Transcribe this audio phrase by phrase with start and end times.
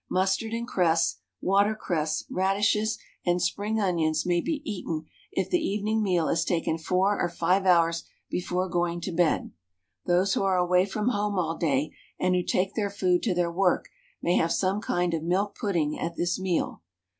[0.09, 6.27] Mustard and cress, watercress, radishes, and spring onions may be eaten if the evening meal
[6.27, 9.51] is taken 4 or 5 hours before going to bed.
[10.07, 13.51] Those who are away from home all day, and who take their food to their
[13.51, 13.89] work
[14.23, 16.81] may have some kind of milk pudding at this meal.